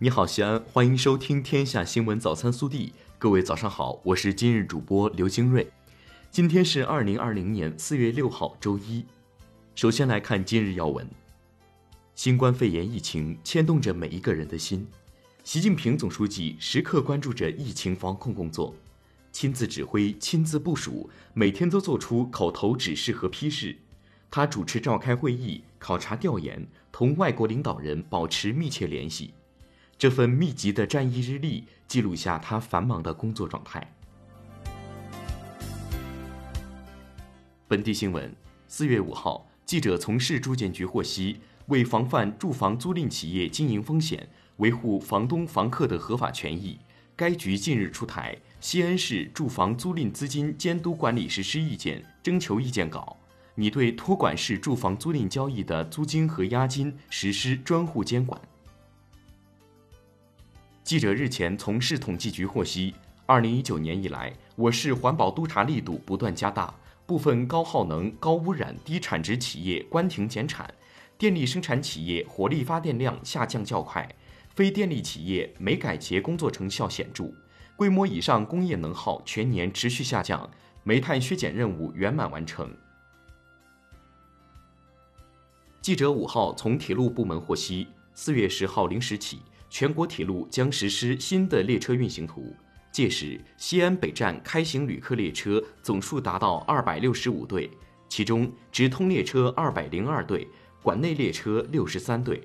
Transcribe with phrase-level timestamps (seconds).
[0.00, 2.86] 你好，西安，欢迎收听《天下新闻早餐速递》。
[3.18, 5.68] 各位早上好，我是今日主播刘金瑞。
[6.30, 9.04] 今天是二零二零年四月六号，周一。
[9.74, 11.04] 首先来看今日要闻。
[12.14, 14.86] 新冠肺炎疫情牵动着每一个人的心，
[15.42, 18.72] 习近平总书记时刻关注着疫情防控工作，
[19.32, 23.76] 亲自指挥、亲自部署，每天都做出口头指示和批示。
[24.30, 29.34] 他主持召开会议、考察调研，同外国领导人保持密切联系。
[29.98, 33.84] 这份密集的战役日历记录下他繁忙的工作状态。
[37.66, 38.32] 本地新闻：
[38.68, 46.78] 四月五号，记者从市住建局获悉，为防范住房租赁企业经营风险，维护房东房客的合法权益，
[47.16, 53.16] 该局近日出台《西安市住房租赁资金监督管理实施意见》征求意见稿，
[53.56, 58.40] 拟对托管式住房租赁交易的租金和押金实施专户监管。
[60.88, 62.94] 记者日前从市统计局获悉，
[63.26, 70.72] 二零一九年以来，我市环保督查力度不断加大，部分高耗能、高污染、低产值企业关停减产，
[71.18, 74.08] 电力生产企业火力发电量下降较快，
[74.54, 77.34] 非电力企业煤改结工作成效显著，
[77.76, 80.48] 规模以上工业能耗全年持续下降，
[80.84, 82.74] 煤炭削减任务圆满完成。
[85.82, 89.40] 记者五号从铁路部门获悉，四月十号零时起。
[89.70, 92.54] 全国铁路将实施新的列车运行图，
[92.90, 97.70] 届时西安北站开行旅客列车总数达到二百六十五对，
[98.08, 100.48] 其中直通列车二百零二对，
[100.82, 102.42] 管内列车六十三对。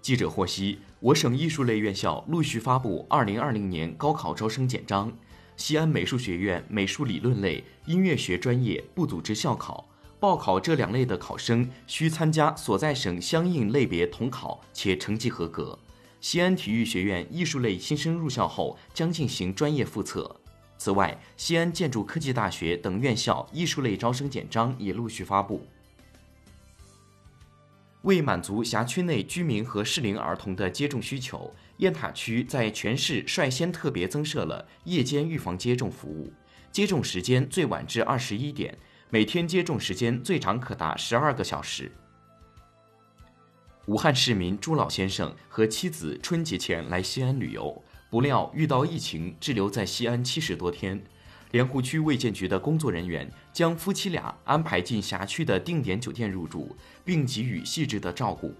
[0.00, 5.10] 记者获悉，我省艺术类院校陆续发布二零二零年高考招生简章，
[5.56, 9.88] 西安美术学院美术理论类、音乐学专业不组织校考。
[10.24, 15.78] 报考这两类的考生需参加所在省相应类别统考，且成绩合格。
[16.18, 20.34] 西安体育学院艺术类新生入校后将进行专业复测。
[20.78, 25.66] 此外，西安建筑科技大学等院校艺术类招生简章也陆续发布。
[28.00, 36.32] 为满足辖区内居民和适龄儿童的接种需求，雁塔区在全市率先特别增设了夜间预防接种服务，
[36.72, 38.74] 接种时间最晚至二十一点。
[39.10, 41.90] 每天接种时间最长可达十二个小时。
[43.86, 51.00] 武汉市民朱老先生和妻子春节前来西安旅游，不料遇到疫情，滞留在西安七十多天。
[51.50, 58.52] 莲湖区卫健局的工作人员将夫妻俩安排进辖区的定点酒店入住，并给予细致的照顾。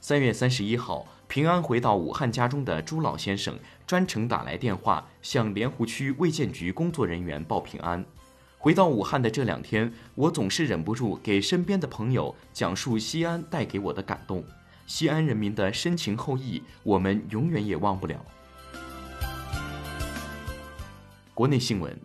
[0.00, 3.56] 三月三十一号，平安回到武汉家中的朱老先生
[3.86, 8.04] 专程打来电话，向莲湖区卫健局工作人员报平安。
[8.62, 14.44] 回到武汉的这两天，我总是忍不住给身边的朋友讲述西安带给我的感动，
[14.86, 18.22] 西安人民的深情厚谊，我们永远也忘不了。
[21.32, 21.98] 国内新闻，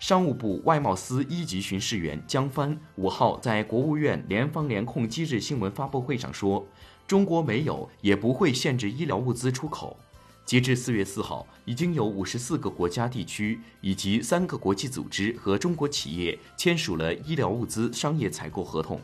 [0.00, 6.66] 商务部外贸司一级巡视员江帆五号在国务院联防联控机制新闻发布会上说
[7.06, 9.96] ：“中国没有也不会限制医疗物资出口。”
[10.44, 19.00] 截至四月四号，已经有五十四个国家地区以及三个国际组织和中国企业签署了医疗物资商业采购合同。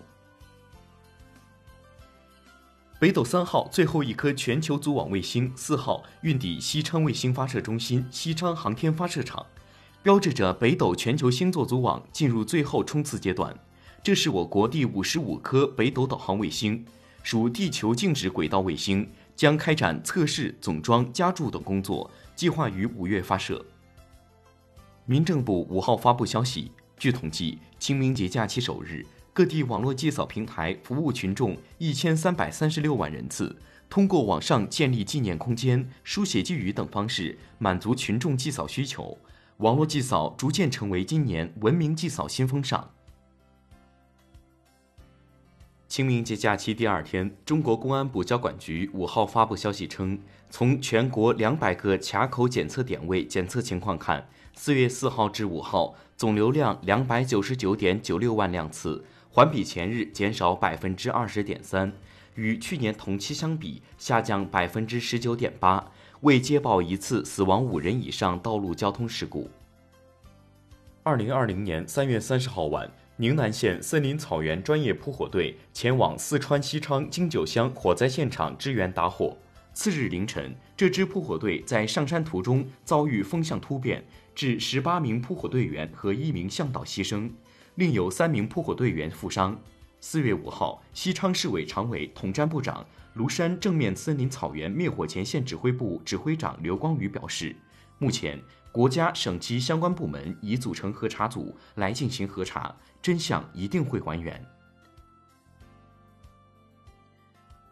[2.99, 9.45] 北斗三号最后一颗全球组网卫星四号运抵西昌卫星发射中心西昌航天发射场，
[10.03, 13.55] 标志着北斗全球星座组网进入最后冲刺阶段。
[14.03, 16.85] 这是我国第五十五颗北斗导航卫星，
[17.23, 19.09] 属地球静止轨道卫星。
[19.37, 23.65] 将开展测试、总装、加注等工作，计划于五月发射。
[25.05, 33.55] 民政部五号发布消息，据统计，清明节假期首日，各地网络祭扫平台服务群众一千三百三十六万人次，
[33.89, 39.17] 通过网上建立纪念空间、书写寄语等方式，满足群众祭扫需求。
[39.59, 42.91] 网络祭扫逐渐成为今年文明祭扫新风尚。
[45.89, 50.19] 清明节假期第二天，中国公安部交管局五号发布消息称，
[50.51, 61.93] 从全国两百个卡口检测点位检测情况看，四月四号至五号总流量两百九十九点九六万辆次，环比前日减少百分之二十点三，
[62.35, 65.93] 与去年同期相比下降百分之十九点八，
[66.23, 69.49] 未接报一次死亡五人以上道路交通事故。
[71.05, 72.91] 二零二零年三月三十号晚。
[73.19, 79.35] 宁南县森林草原专业扑火队前往四川西昌金九乡火灾现场支援打火。
[79.73, 84.05] 次日凌晨，这支扑火队在上山途中遭遇风向突变，
[84.35, 87.31] 致十八名扑火队员和一名向导牺牲，
[87.77, 89.59] 另有三名扑火队员负伤。
[89.99, 92.87] 四月五号，西昌市委常委、统战部长、
[93.17, 97.57] 庐山正面森林草原灭火前线指挥部指挥长刘光宇表示，
[97.99, 98.39] 目前
[98.77, 104.39] 国家省级相关部门已组成核查组来进行核查，真相一定会还原。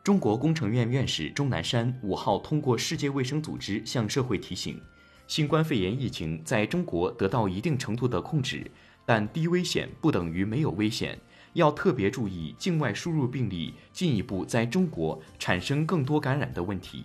[0.03, 4.81] 中国工程院院士钟南山五号通过世界卫生组织向社会提醒，
[5.27, 8.71] 新冠肺炎疫情在中国得到一定程度的控制，
[9.05, 11.19] 但低危险不等于没有危险，
[11.53, 17.05] 要特别注意境外输入病例进一步在中国产生更多感染的问题。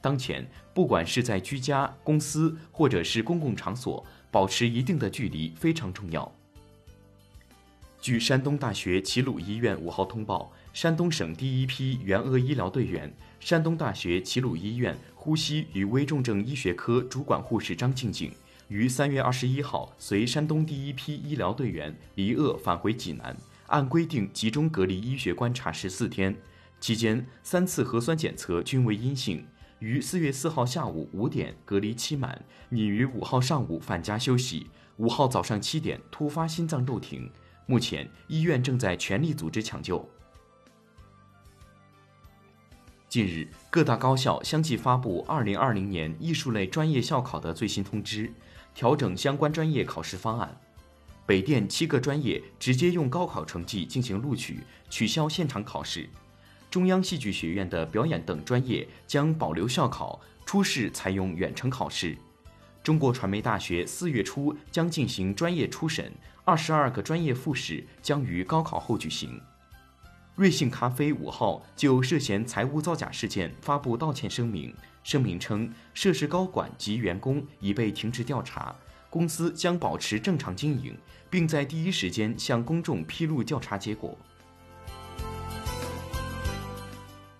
[0.00, 6.30] 当前，不管是在居家、公司或者是公共场所，保持一定的距离非常重要。
[8.00, 10.52] 据山东大学齐鲁医院五号通报。
[10.72, 18.30] 山东省第一批援鄂医疗队员，山东大学齐鲁医院呼吸与危重症医学科主管护士张静静，
[18.68, 23.36] 于三月二十一号随山东第一批医疗队员离鄂返回济南，
[23.66, 26.36] 按规定集中隔离医学观察十四天，
[26.78, 29.44] 期间三次核酸检测均为阴性，
[29.80, 34.68] 于四月四号下午五点隔离期满，拟于五号上午返家休息，
[34.98, 37.30] 五号早上七点突发心脏骤停，
[37.64, 40.06] 目前医院正在全力组织抢救。
[43.08, 48.30] 近日，各大高校相继发布2020年艺术类专业校考的最新通知，
[48.74, 50.60] 调整相关专业考试方案。
[51.24, 54.60] 北电七个专业直接用高考成绩进行录取，
[54.90, 56.06] 取消现场考试。
[56.70, 62.16] 中央戏剧学院的表演等专业将保留校考，初试采用远程考试。
[62.80, 66.12] 中国传媒大学四月初将进行专业初审，
[66.44, 69.40] 二十二个专业复试将于高考后举行。
[70.36, 78.74] 瑞幸咖啡五号就涉嫌财务造假事件发布道歉声明，声明称涉事高管及员工已被停职调查，
[79.10, 80.96] 公司将保持正常经营，
[81.28, 84.16] 并在第一时间向公众披露调查结果。